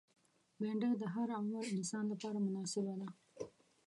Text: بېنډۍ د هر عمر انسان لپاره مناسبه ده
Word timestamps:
بېنډۍ 0.59 0.93
د 1.01 1.03
هر 1.15 1.27
عمر 1.37 1.63
انسان 1.75 2.03
لپاره 2.11 2.37
مناسبه 2.45 2.93
ده 2.99 3.07